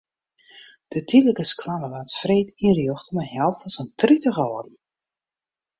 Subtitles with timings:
[0.93, 4.75] De tydlike skoalle waard freed ynrjochte mei help fan sa'n tritich âlden.